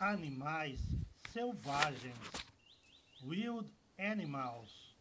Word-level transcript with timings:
Animais 0.00 0.78
selvagens, 1.32 2.44
wild 3.24 3.66
animals. 3.98 4.93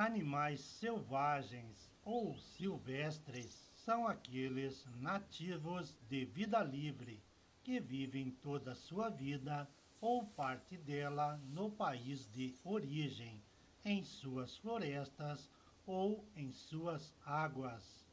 Animais 0.00 0.62
selvagens 0.62 1.92
ou 2.02 2.34
silvestres 2.38 3.70
são 3.84 4.08
aqueles 4.08 4.86
nativos 4.96 5.94
de 6.08 6.24
vida 6.24 6.62
livre 6.62 7.22
que 7.62 7.78
vivem 7.78 8.30
toda 8.30 8.74
sua 8.74 9.10
vida 9.10 9.68
ou 10.00 10.24
parte 10.24 10.78
dela 10.78 11.36
no 11.50 11.70
país 11.70 12.26
de 12.32 12.56
origem, 12.64 13.42
em 13.84 14.02
suas 14.02 14.56
florestas 14.56 15.50
ou 15.84 16.26
em 16.34 16.50
suas 16.50 17.14
águas. 17.22 18.09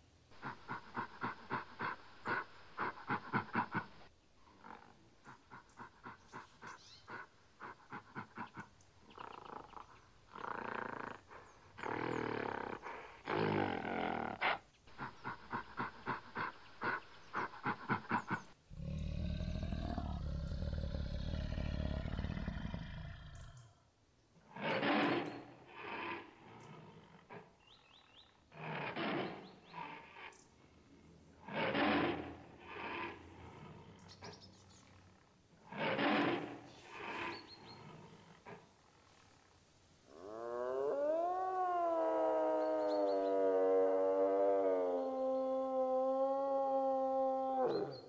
Father. 47.77 48.06